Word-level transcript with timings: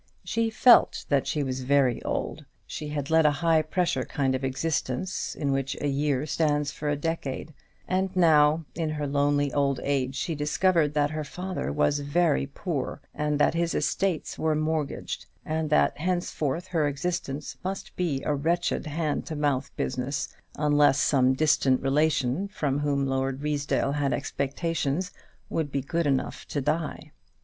She 0.23 0.49
felt 0.49 1.05
that 1.09 1.27
she 1.27 1.43
was 1.43 1.61
very 1.61 2.01
old. 2.01 2.45
She 2.65 2.87
had 2.87 3.11
led 3.11 3.23
a 3.23 3.29
high 3.45 3.61
pressure 3.61 4.03
kind 4.03 4.33
of 4.33 4.43
existence, 4.43 5.35
in 5.35 5.51
which 5.51 5.77
a 5.79 5.87
year 5.87 6.25
stands 6.25 6.71
for 6.71 6.89
a 6.89 6.95
decade; 6.95 7.53
and 7.87 8.09
now 8.15 8.65
in 8.73 8.89
her 8.89 9.05
lonely 9.05 9.53
old 9.53 9.79
age 9.83 10.15
she 10.15 10.33
discovered 10.33 10.95
that 10.95 11.11
her 11.11 11.23
father 11.23 11.71
was 11.71 11.99
very 11.99 12.47
poor, 12.47 12.99
and 13.13 13.37
that 13.37 13.53
his 13.53 13.75
estates 13.75 14.39
were 14.39 14.55
mortgaged, 14.55 15.27
and 15.45 15.69
that 15.69 15.99
henceforth 15.99 16.65
her 16.69 16.87
existence 16.87 17.57
must 17.63 17.95
be 17.95 18.23
a 18.23 18.33
wretched 18.33 18.87
hand 18.87 19.27
to 19.27 19.35
mouth 19.35 19.69
business, 19.77 20.29
unless 20.55 20.99
some 20.99 21.35
distant 21.35 21.79
relation, 21.79 22.47
from 22.47 22.79
whom 22.79 23.05
Lord 23.05 23.43
Ruysdale 23.43 23.91
had 23.91 24.13
expectations, 24.13 25.11
would 25.47 25.71
be 25.71 25.81
good 25.81 26.07
enough 26.07 26.47
to 26.47 26.59
die. 26.59 27.11